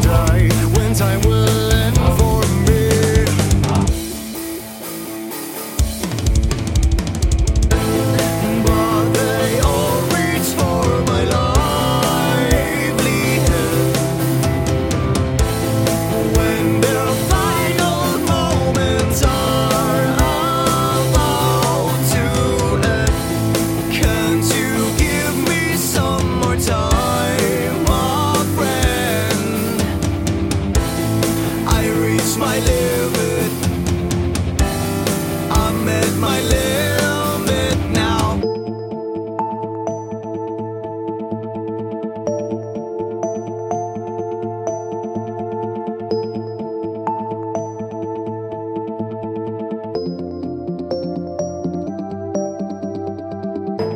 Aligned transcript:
die. 0.00 0.48
When 0.74 0.94
time 0.94 1.20
will 1.22 1.29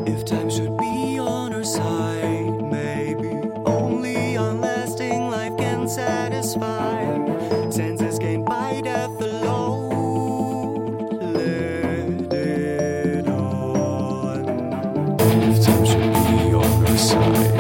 If 0.07 0.25
time 0.27 0.51
should 0.51 0.77
be 0.77 1.19
on 1.19 1.55
our 1.55 1.65
side, 1.65 2.63
maybe 2.71 3.31
only 3.65 4.37
unlasting 4.37 5.31
life 5.31 5.57
can 5.57 5.89
satisfy. 5.89 7.03
Senses 7.71 8.19
gained 8.19 8.45
by 8.45 8.81
death 8.83 9.21
alone. 9.21 9.93
If 15.21 15.65
time 15.65 15.85
should 15.87 16.13
be 16.13 16.55
on 16.55 16.87
our 16.87 16.97
side. 16.99 17.54